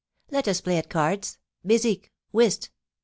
I^t 0.31 0.47
us 0.47 0.61
play 0.61 0.77
at 0.79 0.89
cards— 0.89 1.37
bezique, 1.63 2.09
whist 2.31 2.71